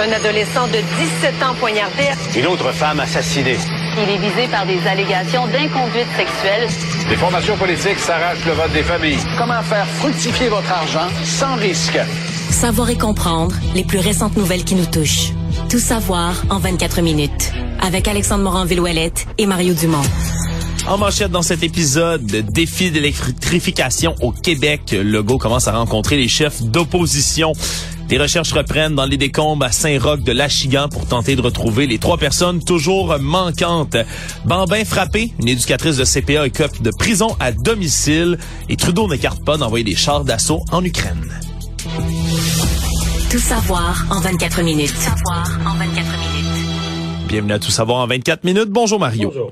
[0.00, 2.04] Un adolescent de 17 ans poignardé.
[2.34, 3.58] Une autre femme assassinée.
[4.02, 6.66] Il est visé par des allégations d'inconduite sexuelle.
[7.10, 9.18] Les formations politiques s'arrachent le vote des familles.
[9.36, 11.98] Comment faire fructifier votre argent sans risque?
[12.50, 15.32] Savoir et comprendre les plus récentes nouvelles qui nous touchent.
[15.68, 17.52] Tout savoir en 24 minutes.
[17.82, 20.02] Avec Alexandre Morin-Villouellette et Mario Dumont.
[20.86, 24.92] En manchette dans cet épisode, défi d'électrification au Québec.
[24.92, 27.52] Legault commence à rencontrer les chefs d'opposition.
[28.12, 31.96] Des recherches reprennent dans les décombres à Saint-Roch de l'Achigan pour tenter de retrouver les
[31.96, 33.96] trois personnes toujours manquantes.
[34.44, 38.36] Bambin frappé, une éducatrice de CPA écope de prison à domicile
[38.68, 41.26] et Trudeau n'écarte pas d'envoyer des chars d'assaut en Ukraine.
[43.30, 44.92] Tout savoir en 24 minutes.
[44.92, 46.42] Tout savoir en 24 minutes.
[47.28, 48.68] Bienvenue à Tout savoir en 24 minutes.
[48.68, 49.30] Bonjour Mario.
[49.30, 49.50] Bonjour.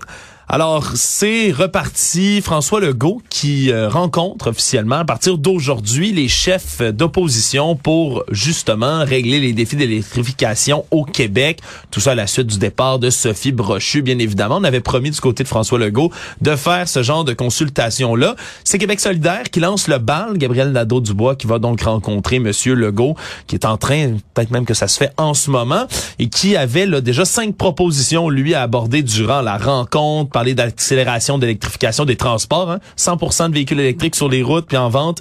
[0.52, 2.40] Alors, c'est reparti.
[2.40, 9.38] François Legault qui euh, rencontre officiellement à partir d'aujourd'hui les chefs d'opposition pour justement régler
[9.38, 11.60] les défis d'électrification au Québec.
[11.92, 14.56] Tout ça à la suite du départ de Sophie Brochu, bien évidemment.
[14.56, 18.34] On avait promis du côté de François Legault de faire ce genre de consultation-là.
[18.64, 20.36] C'est Québec solidaire qui lance le bal.
[20.36, 23.14] Gabriel Nadeau-Dubois qui va donc rencontrer Monsieur Legault,
[23.46, 25.86] qui est en train, peut-être même que ça se fait en ce moment,
[26.18, 31.36] et qui avait là, déjà cinq propositions, lui, à aborder durant la rencontre, parler d'accélération
[31.36, 32.80] d'électrification des transports, hein?
[32.96, 35.20] 100% de véhicules électriques sur les routes puis en vente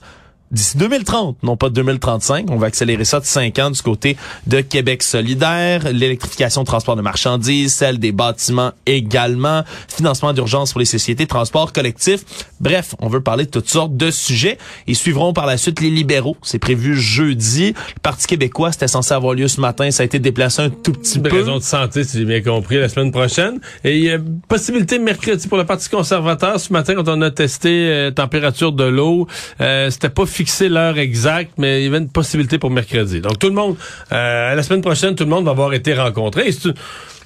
[0.52, 2.48] d'ici 2030, non pas 2035.
[2.50, 6.96] On va accélérer ça de 5 ans du côté de Québec solidaire, l'électrification de transport
[6.96, 12.22] de marchandises, celle des bâtiments également, financement d'urgence pour les sociétés, transport collectif.
[12.60, 15.90] Bref, on veut parler de toutes sortes de sujets et suivront par la suite les
[15.90, 16.38] libéraux.
[16.42, 17.68] C'est prévu jeudi.
[17.70, 19.92] Le Parti québécois, c'était censé avoir lieu ce matin.
[19.92, 21.30] Ça a été déplacé un tout petit peu.
[21.30, 23.60] raison de santé, si j'ai bien compris, la semaine prochaine.
[23.84, 26.60] Et il y a possibilité mercredi pour le Parti conservateur.
[26.60, 29.28] Ce matin, quand on a testé euh, température de l'eau,
[29.62, 33.20] euh, c'était pas fixé l'heure exacte, mais il y avait une possibilité pour mercredi.
[33.20, 33.76] Donc tout le monde,
[34.14, 36.50] euh, la semaine prochaine, tout le monde va avoir été rencontré.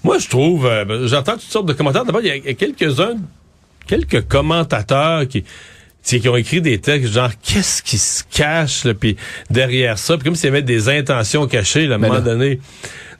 [0.03, 2.05] Moi, je trouve, euh, ben, j'entends toutes sortes de commentaires.
[2.05, 3.17] D'abord, il y a- quelques-uns,
[3.87, 5.43] quelques commentateurs qui
[6.05, 9.15] qui ont écrit des textes genre qu'est-ce qui se cache là, puis
[9.49, 12.19] derrière ça, puis comme s'il y avait des intentions cachées là, à un Ben moment
[12.19, 12.25] là.
[12.33, 12.59] donné.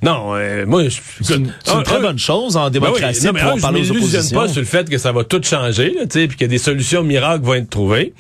[0.04, 2.66] Non, euh, moi je C'est une, c'est une un- très un- bonne chose en ben
[2.68, 4.40] oui, démocratie non, mais un, je parler m'illusionne oppositions.
[4.40, 7.04] pas sur le fait que ça va tout changer, puis qu'il y a des solutions
[7.04, 8.14] miracles vont être trouvées.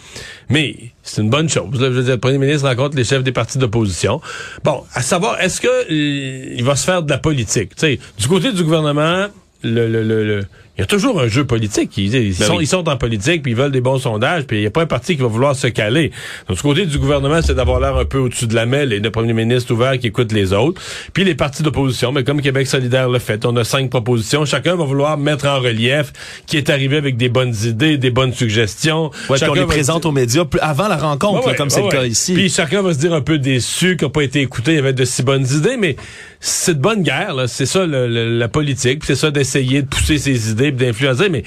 [0.49, 1.67] Mais c'est une bonne chose.
[1.73, 4.21] Là, je veux dire, le premier ministre rencontre les chefs des partis d'opposition.
[4.63, 7.71] Bon, à savoir, est-ce que euh, il va se faire de la politique?
[8.17, 9.27] Du côté du gouvernement,
[9.63, 10.45] le, le, le, le-
[10.77, 11.95] il y a toujours un jeu politique.
[11.97, 12.63] Ils, ils Ben sont, oui.
[12.63, 14.81] ils sont en politique, puis ils veulent des bons sondages, puis il n'y a pas
[14.81, 16.11] un parti qui va vouloir se caler.
[16.47, 18.99] Donc, du côté du gouvernement, c'est d'avoir l'air un peu au-dessus de la mêle et
[18.99, 20.81] le premier ministre ouvert qui écoute les autres.
[21.13, 24.45] Puis les partis d'opposition, mais comme Québec solidaire le fait, on a cinq propositions.
[24.45, 26.11] Chacun va vouloir mettre en relief
[26.47, 29.11] qui est arrivé avec des bonnes idées, des bonnes suggestions.
[29.29, 31.69] Ouais, Chacun on les présente dire- aux médias avant la rencontre, Ouais, là, ouais, comme
[31.69, 32.33] c'est le cas ici.
[32.33, 34.79] Puis chacun va se dire un peu déçu, qui n'a pas été écouté, il y
[34.79, 35.95] avait de si bonnes idées, mais
[36.39, 40.17] c'est de bonne guerre, c'est ça le- le- la politique, c'est ça d'essayer de pousser
[40.17, 41.43] ses idées, d'influencer, mais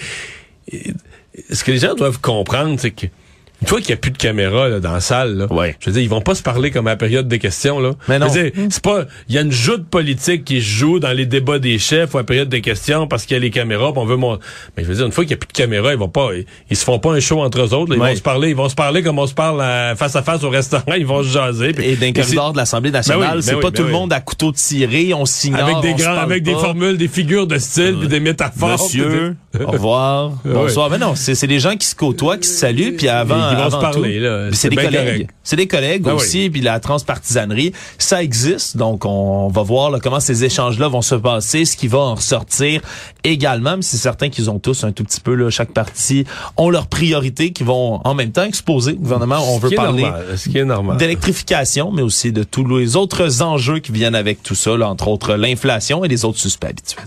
[0.72, 0.78] euh,
[1.50, 3.06] ce que les gens doivent comprendre, c'est que
[3.62, 5.76] une fois qu'il n'y a plus de caméra là, dans la salle, là, Ouais.
[5.80, 7.80] je veux dire, ils vont pas se parler comme à la période des questions.
[7.80, 7.92] Là.
[8.08, 8.26] Mais non.
[8.30, 9.04] C'est pas.
[9.28, 12.18] Il y a une joute politique qui se joue dans les débats des chefs ou
[12.18, 14.38] à la période des questions parce qu'il y a les caméras, puis on veut mon...
[14.76, 16.28] Mais je veux dire, une fois qu'il n'y a plus de caméra, ils vont pas.
[16.34, 17.90] Ils, ils se font pas un show entre eux autres.
[17.90, 17.96] là.
[17.96, 18.10] Ils Ouais.
[18.10, 19.60] vont se parler, ils vont se parler comme on se parle
[19.96, 21.74] face à face au restaurant, ils vont se jaser.
[21.82, 23.90] Et d'un corridor de l'Assemblée nationale, Ben oui, ben c'est oui, pas ben tout le
[23.92, 27.58] monde à couteau tiré, on s'ignore, avec des grands, avec des formules, des figures de
[27.58, 28.72] style, puis des métaphores.
[28.82, 30.90] Monsieur, au revoir, bonsoir.
[30.90, 33.62] Mais non, c'est c'est des gens qui se côtoient, qui se saluent, puis avant, Ils
[33.64, 35.28] vont se parler, C'est des collègues.
[35.42, 38.76] C'est des collègues aussi, puis la transpartisanerie, ça existe.
[38.76, 42.14] Donc, on va voir là, comment ces échanges-là vont se passer, ce qui va en
[42.14, 42.80] ressortir
[43.24, 43.76] également.
[43.76, 46.24] Mais c'est certain qu'ils ont tous un tout petit peu, là, chaque parti
[46.56, 48.92] ont leurs priorités qui vont en même temps exposer.
[48.92, 50.06] Le gouvernement, on veut parler
[50.96, 55.08] d'électrification, mais aussi de tous les autres enjeux qui viennent avec tout ça, là, entre
[55.08, 57.04] autres l'inflation et les autres suspects habituels.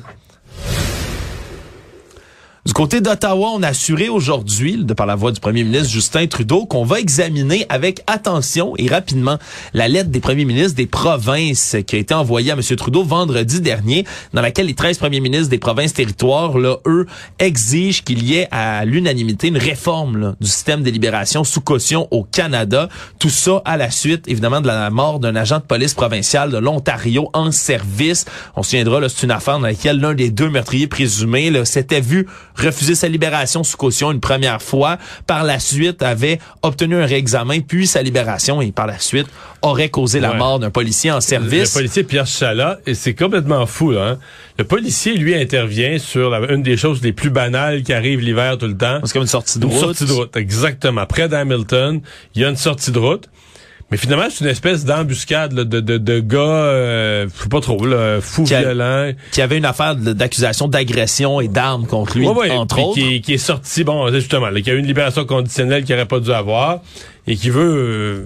[2.65, 6.27] Du côté d'Ottawa, on a assuré aujourd'hui, de par la voix du premier ministre Justin
[6.27, 9.37] Trudeau, qu'on va examiner avec attention et rapidement
[9.73, 12.61] la lettre des premiers ministres des provinces qui a été envoyée à M.
[12.75, 17.05] Trudeau vendredi dernier, dans laquelle les 13 premiers ministres des provinces territoires, là, eux,
[17.39, 22.25] exigent qu'il y ait à l'unanimité une réforme du système des libérations sous caution au
[22.25, 22.89] Canada.
[23.19, 26.57] Tout ça à la suite, évidemment, de la mort d'un agent de police provincial de
[26.57, 28.25] l'Ontario en service.
[28.57, 32.27] On se souviendra, c'est une affaire dans laquelle l'un des deux meurtriers présumés s'était vu
[32.59, 34.97] refuser sa libération sous caution une première fois.
[35.27, 39.27] Par la suite, avait obtenu un réexamen, puis sa libération, et par la suite,
[39.61, 40.37] aurait causé la Ouais.
[40.37, 41.71] mort d'un policier en Le service.
[41.71, 44.07] policier Pierre Chalat, et c'est complètement fou, là.
[44.11, 44.19] hein.
[44.57, 48.57] Le policier, lui, intervient sur la- une des choses les plus banales qui arrivent l'hiver
[48.57, 48.99] tout le temps.
[49.03, 49.79] C'est comme une sortie de Une route.
[49.79, 51.05] sortie de route, exactement.
[51.05, 52.01] Près d'Hamilton,
[52.35, 53.29] il y a une sortie de route.
[53.91, 57.83] Mais finalement, c'est une espèce d'embuscade de, de, de gars, euh, je sais pas trop,
[57.85, 59.11] là, Qui a- violents.
[59.31, 62.99] Qui avait une affaire d'accusation d'agression et d'armes contre lui, Ouais, ouais, entre puis autres.
[62.99, 66.07] Qui, qui est sorti, bon, justement, là, qui a eu une libération conditionnelle qu'il n'aurait
[66.07, 66.81] pas dû avoir
[67.25, 68.25] et qui veut euh,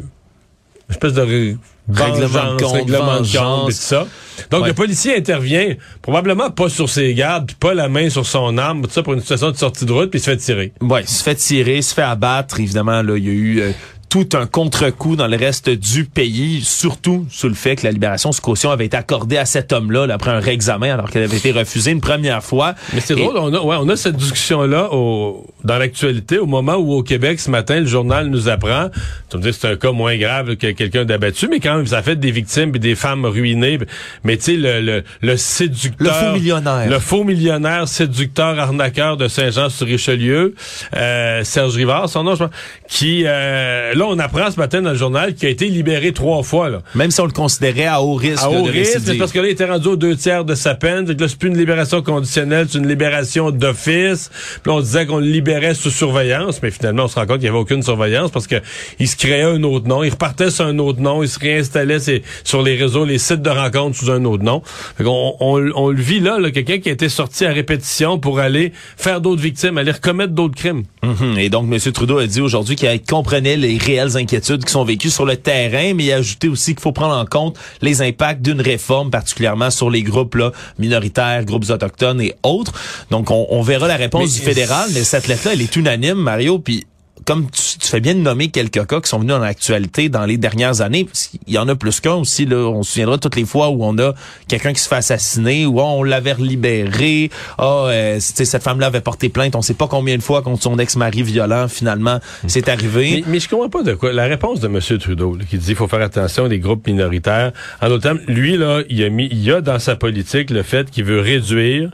[0.89, 1.55] une espèce de
[1.91, 4.07] Règlement de compte, règlement de compte et tout ça.
[4.51, 4.69] Donc Ouais.
[4.69, 8.83] le policier intervient, probablement pas sur ses gardes, puis pas la main sur son arme,
[8.83, 10.71] tout ça pour une situation de sortie de route, puis il se fait tirer.
[10.79, 12.61] Ouais, il se fait tirer, il se fait abattre.
[12.61, 13.71] Évidemment, là, il y a eu euh,
[14.13, 18.31] tout un contre-coup dans le reste du pays, surtout sous le fait que la libération
[18.31, 21.37] sous caution avait été accordée à cet homme-là là, après un réexamen, alors qu'elle avait
[21.37, 22.75] été refusée une première fois.
[22.93, 26.45] Mais c'est Et- drôle, on a, ouais, on a cette discussion-là au, dans l'actualité, au
[26.45, 28.89] moment où au Québec, ce matin, le journal nous apprend,
[29.31, 32.03] tu me dis c'est un cas moins grave que quelqu'un d'abattu, mais quand même, ça
[32.03, 33.79] fait des victimes et des femmes ruinées.
[34.23, 36.13] Mais tu sais, le, le, le séducteur...
[36.21, 36.87] Le faux millionnaire.
[36.87, 40.53] Le faux millionnaire, séducteur, arnaqueur de Saint-Jean-sur-Richelieu,
[40.95, 42.53] euh, Serge Rivard, son nom, je pense,
[42.87, 43.23] qui...
[43.25, 46.69] euh, là, on apprend ce matin dans le journal qu'il a été libéré trois fois,
[46.69, 46.81] là.
[46.95, 49.39] Même si on le considérait à haut risque À haut de risque, c'est parce que
[49.39, 51.05] là, il était rendu aux deux tiers de sa peine.
[51.05, 54.29] Que là, c'est plus une libération conditionnelle, c'est une libération d'office.
[54.61, 57.43] Puis on disait qu'on le libérait sous surveillance, mais finalement, on se rend compte qu'il
[57.43, 58.55] n'y avait aucune surveillance parce que
[58.99, 61.99] il se créait un autre nom, il repartait sur un autre nom, il se réinstallait
[61.99, 64.61] ses- sur les réseaux, les sites de rencontres sous un autre nom.
[64.97, 68.19] Fait qu'on on, on le vit là, là quelqu'un qui a été sorti à répétition
[68.19, 70.83] pour aller faire d'autres victimes, aller recommettre d'autres crimes.
[71.03, 71.37] Mhm.
[71.37, 71.79] Et donc, M.
[71.91, 75.93] Trudeau a dit aujourd'hui qu'il comprenait les réelles inquiétudes qui sont vécues sur le terrain,
[75.93, 79.69] mais il a ajouté aussi qu'il faut prendre en compte les impacts d'une réforme, particulièrement
[79.71, 82.73] sur les groupes là, minoritaires, groupes autochtones et autres.
[83.11, 86.17] Donc, on, on verra la réponse Mais- du fédéral, mais cette lettre-là, elle est unanime,
[86.17, 86.85] Mario, puis
[87.25, 90.25] comme tu, tu fais bien de nommer quelques cas qui sont venus dans l'actualité dans
[90.25, 93.35] les dernières années, qu'il y en a plus qu'un aussi, là, on se souviendra toutes
[93.35, 94.13] les fois où on a
[94.47, 99.29] quelqu'un qui se fait assassiner, ah, on l'avait libéré, ah, euh, cette femme-là avait porté
[99.29, 103.23] plainte, on sait pas combien de fois contre son ex-mari violent, finalement, c'est arrivé.
[103.27, 104.11] Mais, je comprends pas de quoi.
[104.13, 104.79] La réponse de M.
[104.99, 107.51] Trudeau, qui dit qu'il faut faire attention des groupes minoritaires.
[107.81, 110.89] En d'autres termes, lui, là, il a mis, il a dans sa politique le fait
[110.89, 111.91] qu'il veut réduire.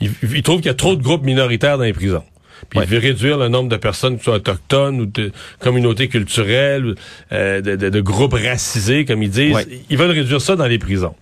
[0.00, 2.24] Il, il trouve qu'il y a trop de groupes minoritaires dans les prisons.
[2.70, 2.98] Puis Ouais.
[2.98, 5.30] réduire le nombre de personnes qui sont autochtones ou de
[5.60, 6.94] communautés culturelles,
[7.32, 9.54] euh, de, de- de groupes racisés, comme ils disent.
[9.54, 9.66] Ouais.
[9.90, 11.14] Ils veulent réduire ça dans les prisons.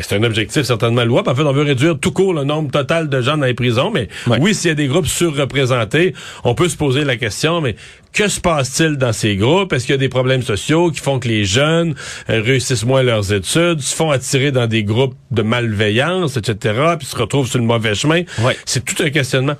[0.00, 1.28] C'est un objectif certainement louable.
[1.30, 3.92] En fait, on veut réduire tout court le nombre total de gens dans les prisons,
[3.92, 4.38] mais Ouais.
[4.40, 7.76] oui, s'il y a des groupes surreprésentés, on peut se poser la question, mais
[8.12, 9.72] que se passe-t-il dans ces groupes?
[9.72, 11.94] Est-ce qu'il y a des problèmes sociaux qui font que les jeunes
[12.28, 17.06] euh, réussissent moins leurs études, se font attirer dans des groupes de malveillance, etc., puis
[17.06, 18.22] se retrouvent sur le mauvais chemin?
[18.40, 18.56] Ouais.
[18.64, 19.54] C'est tout un questionnement.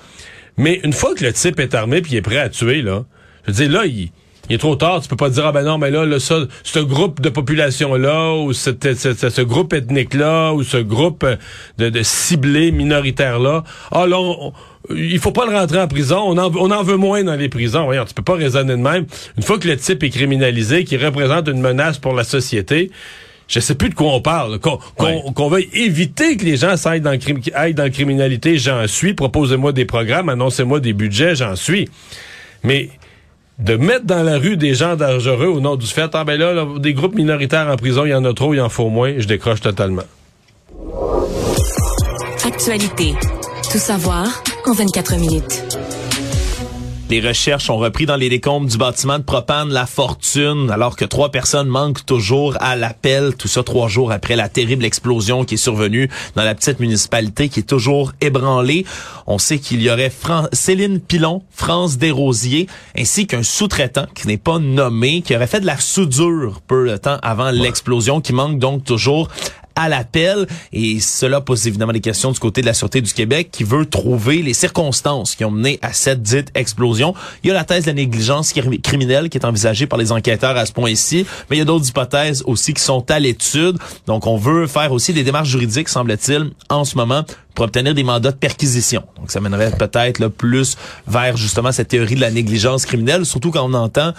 [0.57, 3.05] Mais une fois que le type est armé puis il est prêt à tuer, là,
[3.47, 4.11] je veux dire, là, il,
[4.51, 5.01] est trop tard.
[5.01, 8.35] Tu peux pas dire, ah ben non, mais là, là ça, ce groupe de population-là,
[8.35, 11.37] ou ce, groupe ethnique-là, ou ce groupe euh,
[11.79, 14.19] de, de ciblés minoritaires-là, ah là,
[14.91, 16.23] il faut pas le rentrer en prison.
[16.25, 17.85] On en, on en veut moins dans les prisons.
[17.85, 19.07] Voyons, tu peux pas raisonner de même.
[19.37, 22.91] Une fois que le type est criminalisé, qu'il représente une menace pour la société,
[23.49, 24.59] je sais plus de quoi on parle.
[24.59, 25.23] Qu'on Ouais.
[25.51, 29.15] veuille éviter que les gens s'aillent dans, le crime- aillent dans la criminalité, j'en suis.
[29.15, 31.89] Proposez-moi des programmes, annoncez-moi des budgets, j'en suis.
[32.63, 32.89] Mais
[33.59, 36.53] de mettre dans la rue des gens dangereux au nom du fait, ah ben là,
[36.55, 39.15] là, des groupes minoritaires en prison, il y en a trop, il en faut moins,
[39.19, 40.03] je décroche totalement.
[42.45, 43.15] Actualité.
[43.71, 44.27] Tout savoir
[44.67, 45.65] en 24 minutes.
[47.11, 51.05] Les recherches ont repris dans les décombres du bâtiment de Propane La Fortune, alors que
[51.05, 53.35] trois personnes manquent toujours à l'appel.
[53.37, 57.51] Tout ça trois jours après la terrible explosion qui est survenue dans la petite municipalité
[57.51, 58.87] qui est toujours ébranlée.
[59.27, 62.69] On sait qu'il y aurait Fran- Céline Pilon, France Desrosiers,
[62.99, 66.97] ainsi qu'un sous-traitant qui n'est pas nommé, qui aurait fait de la soudure peu de
[66.97, 69.29] temps avant l'explosion, qui manque donc toujours
[69.77, 73.49] à l'appel et cela pose évidemment des questions du côté de la Sûreté du Québec
[73.51, 77.15] qui veut trouver les circonstances qui ont mené à cette dite explosion.
[77.43, 80.13] Il y a la thèse de la négligence cri- criminelle qui est envisagée par les
[80.13, 83.79] enquêteurs à ce point-ci, mais il y a d'autres hypothèses aussi qui sont à l'étude.
[84.07, 88.03] Donc on veut faire aussi des démarches juridiques, semble-t-il, en ce moment pour obtenir des
[88.03, 89.05] mandats de perquisition.
[89.17, 90.77] Donc ça mènerait peut-être plus
[91.07, 94.13] vers justement cette théorie de la négligence criminelle, surtout quand on entend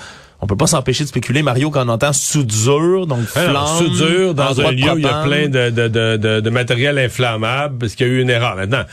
[0.46, 4.36] on peut pas s'empêcher de spéculer, Mario, quand on entend soudure, donc flamme, Alors, soudure
[4.36, 5.88] dans un lieu où il y a plein de, de,
[6.18, 8.56] de, de, matériel inflammable parce qu'il y a eu une erreur.
[8.56, 8.84] Maintenant,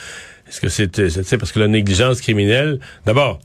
[0.49, 3.39] est-ce que c'est, parce que la négligence criminelle, d'abord,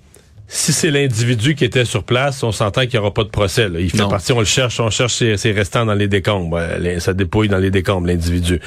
[0.47, 3.67] si c'est l'individu qui était sur place, on s'entend qu'il n'y aura pas de procès.
[3.67, 3.81] là.
[3.81, 4.07] Il fait Non.
[4.07, 6.61] partie, on le cherche, on cherche ses, ses restants dans les décombres.
[6.79, 8.61] Les- ça dépouille dans les décombres, l'individu.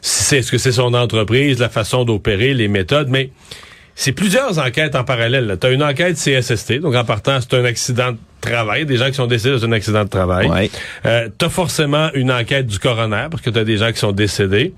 [0.00, 3.30] Si c'est, est-ce que c'est son entreprise, la façon d'opérer, les méthodes, mais
[4.02, 5.56] c'est plusieurs enquêtes en parallèle.
[5.60, 9.06] Tu as une enquête CSST, donc en partant, c'est un accident de travail, des gens
[9.06, 10.48] qui sont décédés dans un accident de travail.
[10.48, 10.70] Ouais.
[11.06, 14.00] Euh, tu as forcément une enquête du coroner, parce que tu as des gens qui
[14.00, 14.74] sont décédés.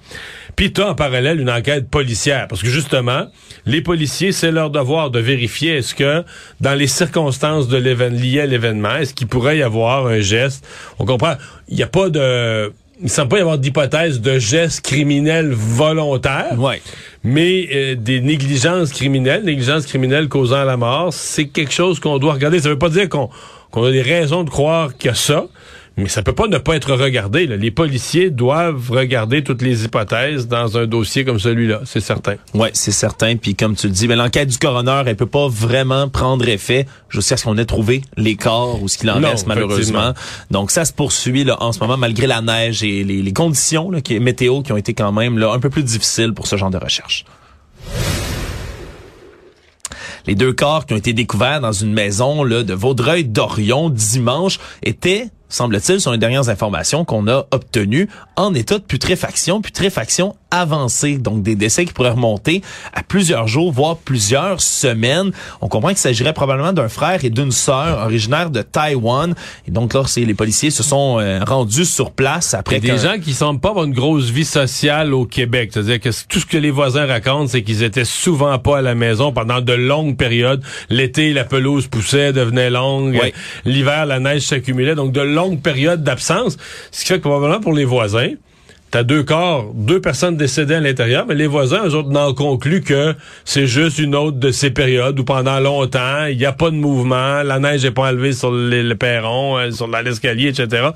[0.57, 3.29] Puis tu as en parallèle une enquête policière, parce que justement,
[3.65, 6.23] les policiers, c'est leur devoir de vérifier est-ce que,
[6.61, 10.67] dans les circonstances de l'événement liées à l'événement, est-ce qu'il pourrait y avoir un geste.
[10.99, 11.37] On comprend,
[11.69, 15.51] il n'y a pas de il ne semble pas y avoir d'hypothèse de gestes criminels
[15.53, 16.59] volontaires.
[16.59, 16.81] Ouais.
[17.25, 22.35] Mais euh, des négligences criminelles, négligences criminelles causant la mort, c'est quelque chose qu'on doit
[22.35, 22.61] regarder.
[22.61, 23.31] Ça veut pas dire qu'on
[23.75, 25.47] qu'on a des raisons de croire qu'il y a ça,
[25.97, 27.47] mais ça peut pas ne pas être regardé.
[27.47, 27.57] là.
[27.57, 32.35] Les policiers doivent regarder toutes les hypothèses dans un dossier comme celui-là, c'est certain.
[32.53, 33.37] Ouais, c'est certain.
[33.37, 36.87] Puis comme tu le dis, ben, l'enquête du coroner, elle peut pas vraiment prendre effet
[37.09, 40.15] jusqu'à ce qu'on ait trouvé les corps ou ce qu'il en Non, reste malheureusement.
[40.51, 43.91] Donc ça se poursuit là en ce moment malgré la neige et les, les conditions
[43.91, 46.57] là, qui, météo qui ont été quand même là un peu plus difficiles pour ce
[46.57, 47.25] genre de recherche.
[50.27, 55.29] Les deux corps qui ont été découverts dans une maison là, de Vaudreuil-Dorion dimanche étaient
[55.55, 60.37] semble-t-il, sont les dernières informations qu'on a obtenues, en état de putréfaction, putréfaction
[61.19, 65.33] Donc, des décès qui pourraient remonter à plusieurs jours, voire plusieurs semaines.
[65.61, 69.35] On comprend qu'il s'agirait probablement d'un frère et d'une sœur originaires de Taïwan.
[69.67, 73.19] Et donc, là, c'est, les policiers se sont euh, rendus sur place après des gens
[73.21, 75.71] qui semblent pas avoir une grosse vie sociale au Québec.
[75.73, 78.95] C'est-à-dire que tout ce que les voisins racontent, c'est qu'ils étaient souvent pas à la
[78.95, 80.63] maison pendant de longues périodes.
[80.89, 83.19] L'été, la pelouse poussait, devenait longue.
[83.21, 83.33] Oui.
[83.65, 84.95] L'hiver, la neige s'accumulait.
[84.95, 86.57] Donc, de longues périodes d'absence.
[86.93, 88.31] Ce qui fait que probablement pour les voisins,
[88.95, 92.81] T'as deux corps, deux personnes décédées à l'intérieur, mais les voisins, eux autres, n'en concluent
[92.81, 96.71] que c'est juste une autre de ces périodes où pendant longtemps, il n'y a pas
[96.71, 100.91] de mouvement, la neige n'est pas enlevée sur le, le perron, euh, sur l'escalier, etc.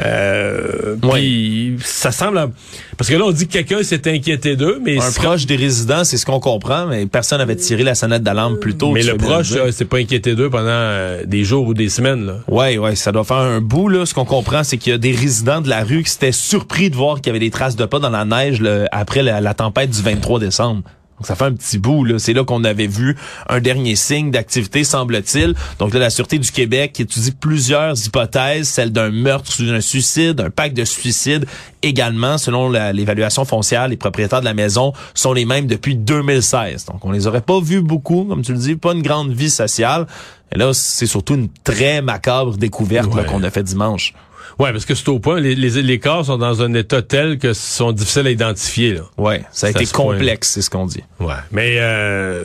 [0.00, 2.50] Euh, Puis ça semble...
[2.98, 5.00] Parce que là, on dit que quelqu'un s'est inquiété d'eux, mais...
[5.00, 8.58] un proche des résidents, c'est ce qu'on comprend, mais personne n'avait tiré la sonnette d'alarme
[8.58, 8.92] plus tôt.
[8.92, 12.26] Mais le proche, là, c'est pas inquiété d'eux pendant euh, des jours ou des semaines.
[12.26, 12.34] Là.
[12.48, 14.04] Ouais, ouais, ça doit faire un bout là.
[14.04, 16.90] Ce qu'on comprend, c'est qu'il y a des résidents de la rue qui s'étaient surpris
[16.90, 19.54] de voir qu'il y avait des traces de pas dans la neige après la, la
[19.54, 20.82] tempête du 23 décembre.
[21.18, 22.18] Donc ça fait un petit bout là.
[22.18, 23.14] C'est là qu'on avait vu
[23.50, 25.54] un dernier signe d'activité, semble-t-il.
[25.78, 30.48] Donc là, la sûreté du Québec étudie plusieurs hypothèses, celle d'un meurtre, d'un suicide, un
[30.48, 31.44] pacte de suicide
[31.82, 32.38] également.
[32.38, 36.86] Selon l'évaluation foncière, les propriétaires de la maison sont les mêmes depuis 2016.
[36.86, 39.50] Donc on les aurait pas vus beaucoup, comme tu le dis, pas une grande vie
[39.50, 40.06] sociale.
[40.54, 43.26] Et là, c'est surtout une très macabre découverte Ouais.
[43.26, 44.14] qu'on a fait dimanche.
[44.58, 47.38] Ouais, parce que c'est au point, les, les, les corps sont dans un état tel
[47.38, 48.94] que sont difficiles à identifier.
[48.94, 49.02] Là.
[49.16, 51.02] Ouais, ça a été complexe, c'est ce qu'on dit.
[51.18, 51.34] Ouais.
[51.52, 52.44] Mais euh,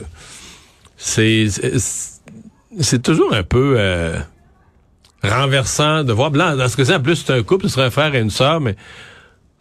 [0.97, 2.21] c'est c'est-
[2.79, 4.17] c'est toujours un peu euh,
[5.23, 6.31] renversant de voir.
[6.31, 8.29] Blanc, dans ce cas-ci, en plus, c'est un couple, ce serait un frère et une
[8.29, 8.75] sœur, mais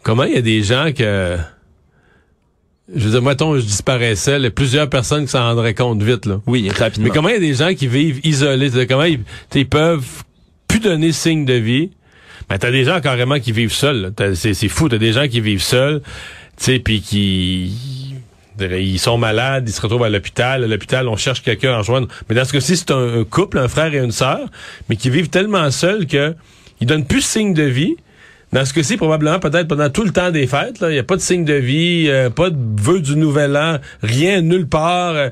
[0.02, 1.36] comment il y a des gens que.
[2.94, 6.40] Je veux dire, mettons, je disparaissais, là, plusieurs personnes qui s'en rendraient compte vite, là.
[6.46, 7.04] Oui, rapidement.
[7.08, 8.70] Mais comment il y a des gens qui vivent isolés?
[8.86, 9.20] Comment ils,
[9.54, 10.04] ils peuvent
[10.68, 11.92] plus donner signe de vie?
[12.48, 14.12] Ben, t'as des gens carrément qui vivent seuls.
[14.34, 14.88] C'est, fou.
[14.88, 16.00] T'as des gens qui vivent seuls,
[16.56, 18.14] tu sais, puis qui...
[18.60, 20.62] Ils sont malades, ils se retrouvent à l'hôpital.
[20.62, 22.06] À l'hôpital, on cherche quelqu'un à rejoindre.
[22.28, 24.48] Mais dans ce cas-ci, c'est un, couple, un frère et une sœur,
[24.88, 26.36] mais qui vivent tellement seuls que
[26.80, 27.96] ils donnent plus signe de vie.
[28.52, 31.16] Dans ce cas-ci, probablement, peut-être pendant tout le temps des fêtes, il n'y a pas
[31.16, 35.14] de signe de vie, euh, pas de vœux du nouvel an, rien, nulle part.
[35.14, 35.30] euh,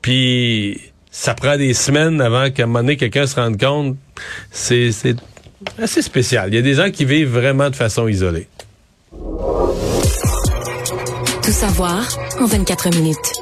[0.00, 3.96] puis ça prend des semaines avant qu'à un moment donné, quelqu'un se rende compte.
[4.50, 4.90] C'est
[5.78, 6.48] assez spécial.
[6.50, 8.48] Il y a des gens qui vivent vraiment de façon isolée.
[11.42, 12.06] Tout savoir
[12.40, 13.41] en 24 minutes.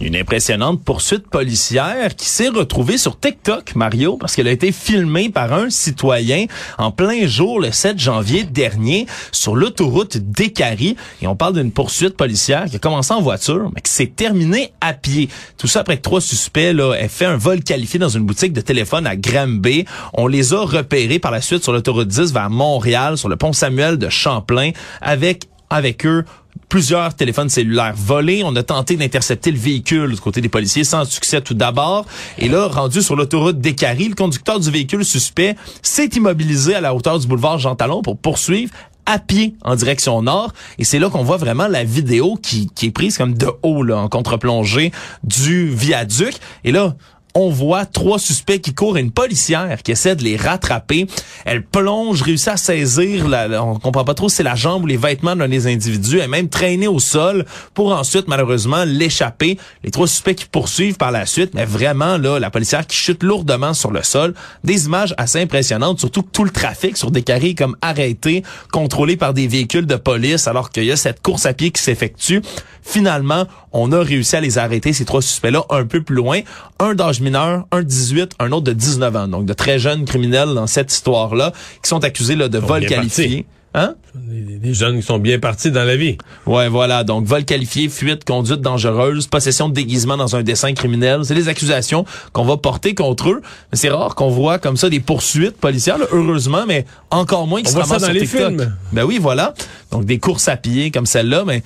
[0.00, 5.28] Une impressionnante poursuite policière qui s'est retrouvée sur TikTok, Mario, parce qu'elle a été filmée
[5.28, 6.46] par un citoyen
[6.78, 10.96] en plein jour le 7 janvier dernier sur l'autoroute d'Écarie.
[11.20, 14.72] Et on parle d'une poursuite policière qui a commencé en voiture, mais qui s'est terminée
[14.80, 15.28] à pied.
[15.56, 18.52] Tout ça après que trois suspects là, aient fait un vol qualifié dans une boutique
[18.52, 19.84] de téléphone à Granby.
[20.14, 23.52] On les a repérés par la suite sur l'autoroute 10 vers Montréal, sur le pont
[23.52, 26.24] Samuel de Champlain, avec avec eux
[26.68, 28.42] plusieurs téléphones cellulaires volés.
[28.44, 32.06] On a tenté d'intercepter le véhicule du côté des policiers sans succès tout d'abord.
[32.38, 36.94] Et là, rendu sur l'autoroute d'Écarie, le conducteur du véhicule suspect s'est immobilisé à la
[36.94, 38.72] hauteur du boulevard Jean Talon pour poursuivre
[39.06, 40.52] à pied en direction nord.
[40.78, 43.82] Et c'est là qu'on voit vraiment la vidéo qui, qui est prise comme de haut,
[43.82, 44.92] là, en contre-plongée
[45.24, 46.34] du viaduc.
[46.64, 46.94] Et là,
[47.38, 51.06] on voit trois suspects qui courent une policière qui essaie de les rattraper.
[51.44, 54.86] Elle plonge, réussit à saisir, la, on comprend pas trop si c'est la jambe ou
[54.86, 59.56] les vêtements d'un des individus, elle même traînée au sol pour ensuite malheureusement l'échapper.
[59.84, 63.22] Les trois suspects qui poursuivent par la suite, mais vraiment là, la policière qui chute
[63.22, 64.34] lourdement sur le sol.
[64.64, 68.42] Des images assez impressionnantes, surtout que tout le trafic sur des carrés comme arrêté,
[68.72, 71.80] contrôlé par des véhicules de police, alors qu'il y a cette course à pied qui
[71.80, 72.42] s'effectue.
[72.82, 76.40] Finalement, on a réussi à les arrêter, ces trois suspects-là, un peu plus loin.
[76.78, 79.28] Un d'âge un de 18, un autre de 19 ans.
[79.28, 83.46] Donc, de très jeunes criminels dans cette histoire-là, qui sont accusés là, de vol qualifié.
[83.74, 83.94] Hein?
[84.14, 86.16] Des jeunes qui sont bien partis dans la vie.
[86.46, 87.04] Ouais, voilà.
[87.04, 91.20] Donc, vol qualifié, fuite, conduite dangereuse, possession de déguisement dans un dessin criminel.
[91.24, 93.42] C'est les accusations qu'on va porter contre eux.
[93.70, 97.62] Mais c'est rare qu'on voit comme ça des poursuites policières, là, heureusement, mais encore moins
[97.62, 98.48] qui se voit ça dans sur les TikTok.
[98.48, 98.76] films.
[98.92, 99.54] Ben oui, voilà.
[99.92, 101.62] Donc, des courses à pied comme celle-là, mais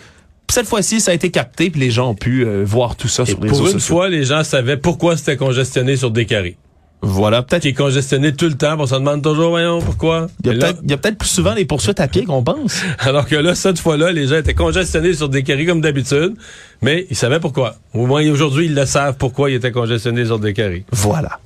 [0.52, 3.22] cette fois-ci, ça a été capté, puis les gens ont pu euh, voir tout ça
[3.22, 3.94] Et sur les pour réseaux une sociaux.
[3.96, 6.56] fois, les gens savaient pourquoi c'était congestionné sur des carrés.
[7.04, 10.28] Voilà, peut-être Qui est congestionné tout le temps, on se demande toujours, voyons, pourquoi.
[10.44, 12.80] il y a là- peut-être plus souvent des poursuites à pied qu'on pense.
[13.00, 16.34] alors que là, cette fois-là, les gens étaient congestionnés sur des carrés comme d'habitude,
[16.80, 17.74] mais ils savaient pourquoi.
[17.92, 20.84] Au moins, aujourd'hui, ils le savent pourquoi ils étaient congestionnés sur des carrés.
[20.92, 21.40] Voilà.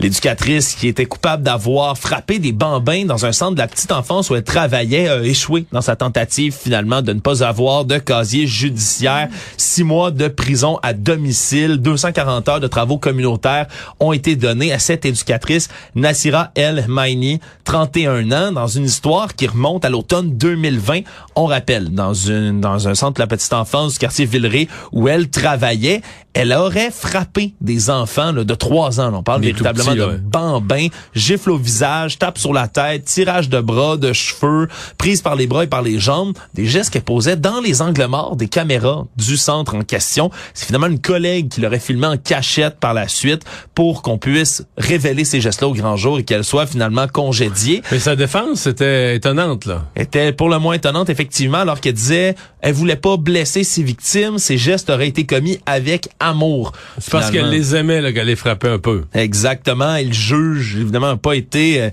[0.00, 4.30] L'éducatrice qui était coupable d'avoir frappé des bambins dans un centre de la petite enfance
[4.30, 8.46] où elle travaillait a échoué dans sa tentative finalement de ne pas avoir de casier
[8.46, 9.28] judiciaire.
[9.58, 13.66] Six mois de prison à domicile, 240 heures de travaux communautaires
[13.98, 19.46] ont été donnés à cette éducatrice, Nassira El Maini, 31 ans, dans une histoire qui
[19.46, 21.00] remonte à l'automne 2020.
[21.36, 25.08] On rappelle, dans, une, dans un centre de la petite enfance du quartier Villeray où
[25.08, 26.00] elle travaillait,
[26.32, 29.12] elle aurait frappé des enfants là, de 3 ans.
[29.14, 30.18] On parle véritablement de ouais.
[30.18, 34.68] bambins, gifle au visage, tape sur la tête, tirage de bras, de cheveux,
[34.98, 38.06] prise par les bras et par les jambes, des gestes qu'elle posait dans les angles
[38.06, 40.30] morts des caméras du centre en question.
[40.54, 43.42] C'est finalement une collègue qui l'aurait filmé en cachette par la suite
[43.74, 47.98] pour qu'on puisse révéler ces gestes-là au grand jour et qu'elle soit finalement congédiée Mais
[47.98, 49.84] sa défense, c'était étonnante, là.
[49.96, 54.38] était pour le moins étonnante, effectivement, alors qu'elle disait elle voulait pas blesser ses victimes,
[54.38, 56.72] ses gestes auraient été commis avec amour.
[56.98, 59.04] C'est parce qu'elle les aimait, là, qu'elle les frappait un peu.
[59.14, 59.69] Exactement.
[60.00, 61.82] Et le juge, évidemment, n'a pas été...
[61.82, 61.90] euh,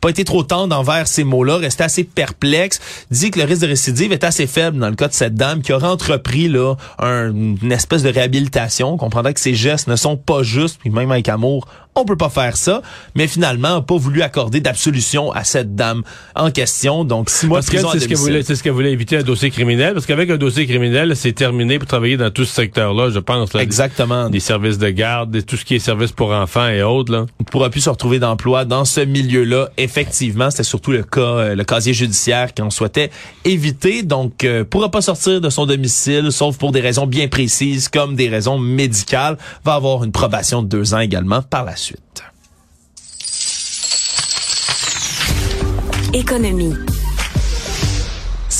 [0.00, 2.78] pas été trop tendre envers ces mots-là, restait assez perplexe,
[3.10, 5.60] dit que le risque de récidive est assez faible dans le cas de cette dame
[5.60, 8.92] qui aurait entrepris là un- une espèce de réhabilitation.
[8.92, 11.66] On comprendrait que ses gestes ne sont pas justes, puis même avec amour,
[12.00, 12.82] on peut pas faire ça,
[13.14, 16.02] mais finalement, n'a pas voulu accorder d'absolution à cette dame
[16.34, 17.04] en question.
[17.04, 19.22] Donc, six mois de Parce qu'elle, prison c'est ce qu'elle voulait, ce voulait éviter un
[19.22, 19.94] dossier criminel.
[19.94, 23.52] Parce qu'avec un dossier criminel, c'est terminé pour travailler dans tout ce secteur-là, je pense.
[23.52, 24.26] Là, Exactement.
[24.26, 27.26] Des, des services de garde, tout ce qui est services pour enfants et autres, là.
[27.40, 29.70] ne pourra plus se retrouver d'emploi dans ce milieu-là.
[29.76, 33.10] Effectivement, c'était surtout le cas, euh, le casier judiciaire qu'on souhaitait
[33.44, 34.02] éviter.
[34.02, 38.14] Donc, euh, pourra pas sortir de son domicile, sauf pour des raisons bien précises, comme
[38.14, 39.36] des raisons médicales.
[39.64, 41.87] Va avoir une probation de deux ans également par la suite.
[46.14, 46.74] Économie.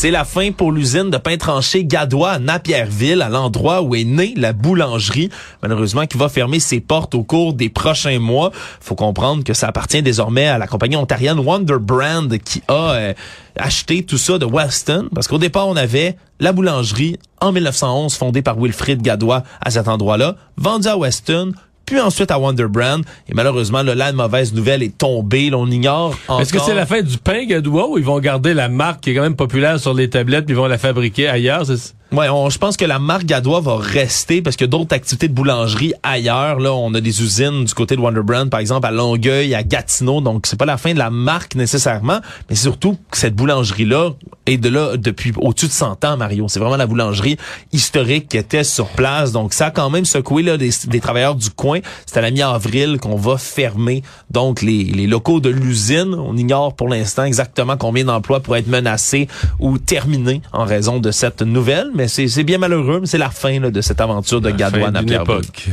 [0.01, 4.05] C'est la fin pour l'usine de pain tranché Gadois à Napierville, à l'endroit où est
[4.05, 5.29] née la boulangerie.
[5.61, 8.53] Malheureusement, qui va fermer ses portes au cours des prochains mois.
[8.81, 13.15] Faut comprendre que ça appartient désormais à la compagnie ontarienne Wonder Brand qui a euh,
[13.57, 15.09] acheté tout ça de Weston.
[15.13, 19.89] Parce qu'au départ, on avait la boulangerie en 1911 fondée par Wilfrid Gadois à cet
[19.89, 21.55] endroit-là, vendue à Weston
[21.91, 23.03] puis ensuite à Wonder Brand.
[23.29, 25.51] Et malheureusement, là, la mauvaise nouvelle est tombée.
[25.51, 26.41] Là, on ignore encore.
[26.41, 29.11] Est-ce que c'est la fin du pain Gadois ou ils vont garder la marque qui
[29.11, 31.65] est quand même populaire sur les tablettes puis ils vont la fabriquer ailleurs?
[31.67, 35.29] C'est- Ouais, on- je pense que la marque Gadois va rester parce a d'autres activités
[35.29, 36.59] de boulangerie ailleurs.
[36.59, 39.63] Là, on a des usines du côté de Wonder Brand, par exemple à Longueuil, à
[39.63, 40.23] Gatineau.
[40.23, 44.13] Donc, c'est pas la fin de la marque nécessairement, mais surtout que cette boulangerie-là
[44.47, 46.47] est de là depuis au-dessus de 100 ans, Mario.
[46.49, 47.37] C'est vraiment la boulangerie
[47.75, 49.33] historique qui était sur place.
[49.33, 51.81] Donc, ça a quand même secoué là, des, des travailleurs du coin.
[52.07, 56.15] C'est à la mi-avril qu'on va fermer donc les, les locaux de l'usine.
[56.15, 59.29] On ignore pour l'instant exactement combien d'emplois pourraient être menacés
[59.61, 63.59] ou terminés en raison de cette nouvelle, mais c'est bien malheureux, mais c'est la fin
[63.59, 65.69] là, de cette aventure de Fin à époque.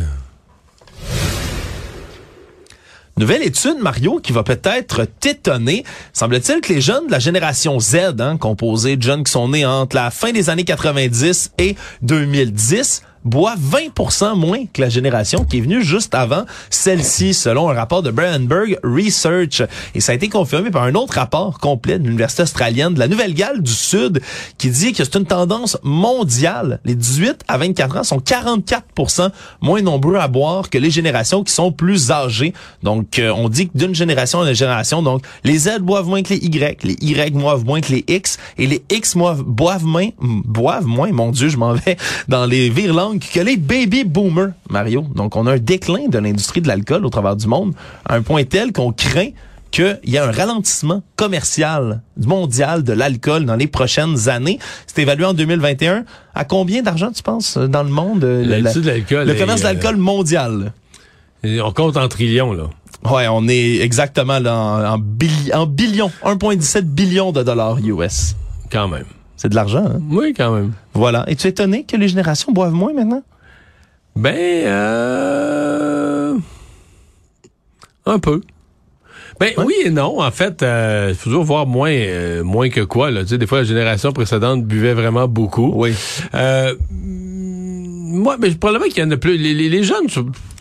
[3.18, 5.86] Nouvelle étude, Mario, qui va peut-être t'étonner.
[6.12, 9.66] Semble-t-il que les jeunes de la génération Z, hein, composée de jeunes qui sont nés
[9.66, 15.58] entre la fin des années 90 et 2010, boivent 20% moins que la génération qui
[15.58, 19.62] est venue juste avant celle-ci, selon un rapport de Brandenburg Research.
[19.94, 23.08] Et ça a été confirmé par un autre rapport complet de l'Université australienne de la
[23.08, 24.22] Nouvelle-Galles du Sud
[24.58, 26.80] qui dit que c'est une tendance mondiale.
[26.86, 31.52] Les 18 à 24 ans sont 44% moins nombreux à boire que les générations qui
[31.52, 32.54] sont plus âgées.
[32.84, 36.24] Donc, euh, on dit que d'une génération à une génération, donc les Z boivent moins
[36.24, 40.10] que les Y, les Y boivent moins que les X, et les X boivent, moins,
[40.20, 44.50] boivent moins, mon Dieu, je m'en vais dans les virelangues donc que les baby boomers,
[44.70, 47.74] Mario, donc on a un déclin de l'industrie de l'alcool au travers du monde,
[48.08, 49.30] à un point tel qu'on craint
[49.72, 54.60] qu'il y a un ralentissement commercial mondial de l'alcool dans les prochaines années.
[54.88, 56.06] C'est évalué en 2021.
[56.34, 58.24] À combien d'argent, tu penses, dans le monde?
[58.24, 60.74] euh, la- L'industrie de l'alcool le commerce de euh, l'alcool mondial?
[61.44, 62.64] On compte en trillions, là.
[63.10, 68.36] Ouais, on est exactement là, en, en, billi- en billions, 1,17 billion de dollars US.
[68.72, 69.06] Quand même.
[69.38, 70.02] C'est de l'argent, hein?
[70.10, 70.74] Oui, quand même.
[70.94, 71.26] Voilà.
[71.28, 73.24] Es-tu étonné que les générations boivent moins maintenant?
[74.16, 76.36] Ben, euh...
[78.06, 78.42] Un peu.
[79.40, 80.22] Ben oui et non.
[80.22, 83.12] En fait, euh, faut toujours voir moins, euh, moins que quoi.
[83.12, 83.24] Là.
[83.24, 85.74] Tu sais, des fois, la génération précédente buvait vraiment beaucoup.
[85.76, 85.94] Oui.
[86.34, 89.38] Euh, moi, mais probablement qu'il y en a plus.
[89.38, 90.08] Les, les, les jeunes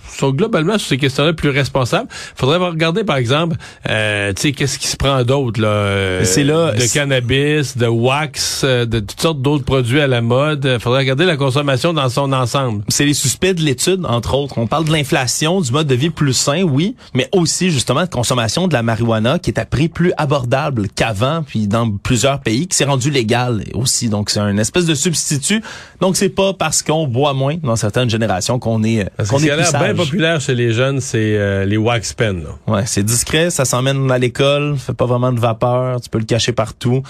[0.08, 2.08] sont, globalement sur ces questions-là plus responsables.
[2.36, 3.56] Faudrait regarder, par exemple,
[3.88, 7.86] euh, tu sais, qu'est-ce qui se prend d'autre là euh, C'est là- de cannabis, de
[7.86, 10.78] wax, euh, de toutes sortes d'autres produits à la mode.
[10.80, 12.84] Faudrait regarder la consommation dans son ensemble.
[12.88, 14.58] C'est les suspects de l'étude, entre autres.
[14.58, 18.10] On parle de l'inflation, du mode de vie plus sain, oui, mais aussi justement de
[18.10, 22.66] consommation de la marijuana qui est à prix plus abordable qu'avant, puis dans plusieurs pays,
[22.66, 24.08] qui s'est rendu légal aussi.
[24.08, 25.62] Donc c'est un espèce de substitut.
[26.00, 29.64] Donc c'est pas parce qu'on boit moins dans certaines générations qu'on est qu'on est plus
[29.94, 32.42] populaire chez les jeunes, c'est euh, les wax pens.
[32.42, 32.72] là.
[32.74, 36.24] Ouais, c'est discret, ça s'emmène à l'école, fait pas vraiment de vapeur, tu peux le
[36.24, 37.02] cacher partout.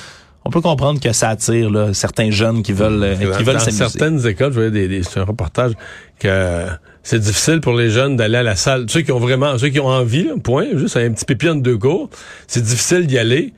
[0.47, 3.55] On peut comprendre que ça attire là, certains jeunes qui veulent euh, Dans, qui veulent
[3.55, 3.79] dans s'amuser.
[3.89, 5.73] certaines écoles, je voyais des, des, c'est un reportage
[6.19, 6.67] que
[7.03, 8.85] c'est difficile pour les jeunes d'aller à la salle.
[8.89, 11.63] Ceux qui ont vraiment, ceux qui ont envie, là, point, juste un petit pépion de
[11.63, 12.11] deux cours,
[12.47, 13.55] c'est difficile d'y aller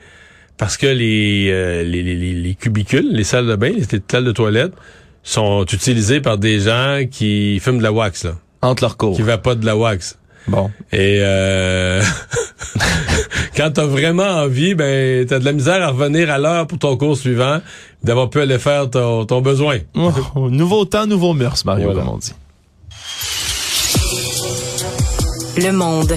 [0.58, 4.24] parce que les, euh, les, les, les- les cubicules, les salles de bain, les salles
[4.24, 4.72] de toilette
[5.24, 9.14] sont utilisées par des gens qui fument de la wax, là, entre leurs cours.
[9.16, 10.19] qui va pas de la wax.
[10.49, 10.71] Bon.
[10.92, 12.01] Et euh,
[13.57, 16.97] quand t'as vraiment envie, ben t'as de la misère à revenir à l'heure pour ton
[16.97, 17.61] cours suivant,
[18.05, 19.79] d'avoir pu aller faire ton, ton besoin.
[19.95, 22.01] Oh, nouveau temps, nouveau mœurs, Mario, Voilà.
[22.01, 22.33] comme on dit.
[25.59, 26.12] Le monde.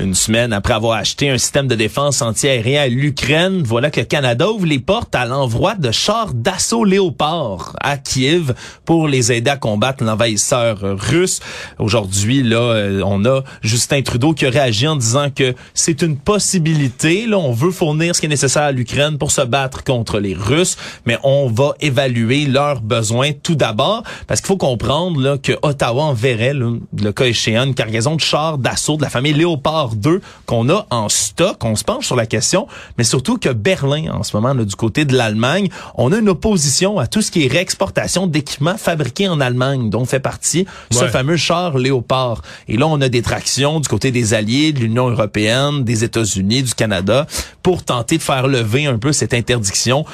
[0.00, 4.06] Une semaine après avoir acheté un système de défense antiaérien à l'Ukraine, voilà que le
[4.06, 8.54] Canada ouvre les portes à l'envoi de chars d'assaut Léopard à Kiev
[8.84, 11.38] pour les aider à combattre l'envahisseur russe.
[11.78, 16.16] Aujourd'hui, là, euh, on a Justin Trudeau qui a réagi en disant que c'est une
[16.16, 17.26] possibilité.
[17.28, 20.34] Là, on veut fournir ce qui est nécessaire à l'Ukraine pour se battre contre les
[20.34, 20.76] Russes,
[21.06, 26.02] mais on va évaluer leurs besoins tout d'abord, parce qu'il faut comprendre là, que Ottawa
[26.02, 30.20] enverrait, là, le cas échéant, une cargaison de chars d'assaut de la famille Léopard 2
[30.46, 31.62] qu'on a en stock.
[31.64, 32.66] On se penche sur la question,
[32.98, 36.28] mais surtout que Berlin, en ce moment, là, du côté de l'Allemagne, on a une
[36.28, 41.06] opposition à tout ce qui est réexportation d'équipements fabriqués en Allemagne, dont fait partie ce
[41.08, 42.42] fameux char Léopard.
[42.68, 46.62] Et là, on a des tractions du côté des alliés, de l'Union européenne, des États-Unis,
[46.62, 47.26] du Canada,
[47.62, 50.04] pour tenter de faire lever un peu cette interdiction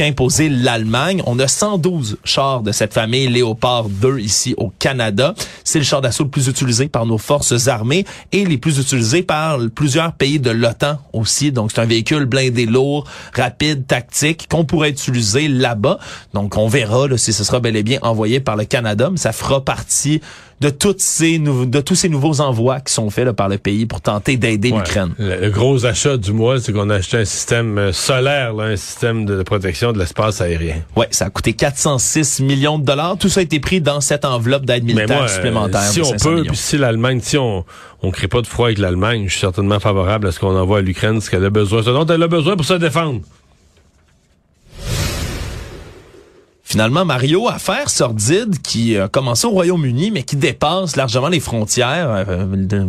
[0.00, 1.22] imposé l'Allemagne.
[1.26, 5.34] On a 112 chars de cette famille Léopard 2 ici au Canada.
[5.64, 9.22] C'est le char d'assaut le plus utilisé par nos forces armées et les plus utilisés
[9.22, 11.52] par plusieurs pays de l'OTAN aussi.
[11.52, 15.98] Donc, c'est un véhicule blindé lourd, rapide, tactique, qu'on pourrait utiliser là-bas.
[16.34, 19.32] Donc, on verra si ce sera bel et bien envoyé par le Canada, mais ça
[19.32, 20.20] fera partie
[20.60, 23.86] de toutes ces de tous ces nouveaux envois qui sont faits là, par le pays
[23.86, 24.78] pour tenter d'aider Ouais.
[24.78, 25.14] l'Ukraine.
[25.18, 28.64] Le, le gros achat du mois, c'est qu'on a acheté un système euh, solaire, là,
[28.64, 30.76] un système de protection de l'espace aérien.
[30.96, 33.16] Ouais, ça a coûté 406 millions de dollars.
[33.18, 35.82] Tout ça a été pris dans cette enveloppe d'aide militaire moi, euh, supplémentaire.
[35.82, 37.64] si de on 500 peut, puis si l'Allemagne, si on
[38.02, 40.78] on crée pas de froid avec l'Allemagne, je suis certainement favorable à ce qu'on envoie
[40.78, 43.20] à l'Ukraine, ce qu'elle a besoin, ce dont elle a besoin pour se défendre.
[46.70, 52.26] Finalement, Mario, affaire sordide qui a commencé au Royaume-Uni, mais qui dépasse largement les frontières,
[52.28, 52.84] euh,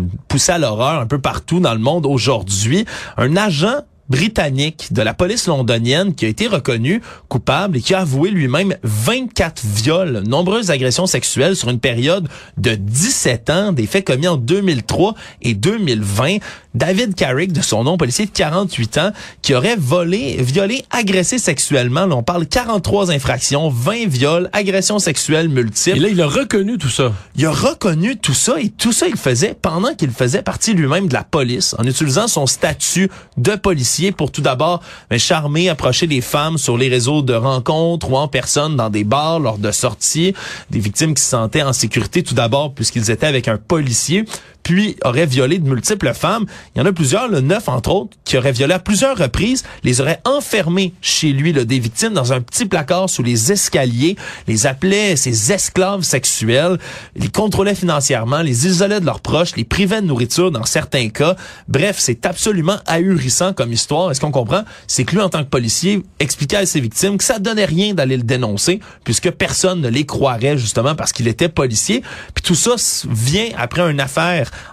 [0.50, 2.84] à l'horreur un peu partout dans le monde aujourd'hui.
[3.16, 8.02] Un agent britannique de la police londonienne qui a été reconnu coupable et qui a
[8.02, 14.06] avoué lui-même 24 viols, nombreuses agressions sexuelles sur une période de 17 ans, des faits
[14.06, 16.38] commis en 2003 et 2020.
[16.76, 22.06] David Carrick, de son nom, policier de 48 ans, qui aurait volé, violé, agressé sexuellement.
[22.06, 25.98] Là, on parle 43 infractions, 20 viols, agressions sexuelles multiples.
[25.98, 27.12] Et là, il a reconnu tout ça.
[27.36, 31.08] Il a reconnu tout ça et tout ça il faisait pendant qu'il faisait partie lui-même
[31.08, 36.08] de la police en utilisant son statut de policier pour tout d'abord ben, charmer, approcher
[36.08, 39.72] des femmes sur les réseaux de rencontres ou en personne dans des bars lors de
[39.72, 40.34] sorties,
[40.70, 44.26] des victimes qui se sentaient en sécurité tout d'abord puisqu'ils étaient avec un policier,
[44.64, 46.46] puis aurait violé de multiples femmes.
[46.76, 49.64] Il y en a plusieurs, le neuf entre autres, qui auraient violé à plusieurs reprises,
[49.84, 54.16] les auraient enfermés chez lui, là, des victimes, dans un petit placard sous les escaliers,
[54.48, 56.78] les appelait ses esclaves sexuels,
[57.16, 61.36] les contrôlait financièrement, les isolait de leurs proches, les privait de nourriture dans certains cas.
[61.68, 64.12] Bref, c'est absolument ahurissant comme histoire.
[64.12, 64.64] Est-ce qu'on comprend?
[64.88, 67.94] C'est que lui, en tant que policier, expliquait à ses victimes que ça donnait rien
[67.94, 72.02] d'aller le dénoncer, puisque personne ne les croirait justement parce qu'il était policier.
[72.34, 72.76] Puis tout ça
[73.10, 74.00] vient après une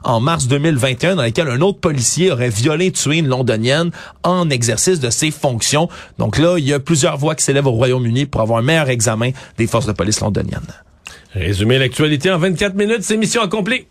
[0.05, 3.91] en mars 2021 dans laquelle un autre policier aurait violé et tué une londonienne
[4.23, 5.89] en exercice de ses fonctions.
[6.19, 8.89] Donc là, il y a plusieurs voix qui s'élèvent au Royaume-Uni pour avoir un meilleur
[8.89, 10.61] examen des forces de police londoniennes.
[11.35, 13.87] Résumer l'actualité en 24 minutes, c'est mission accomplie.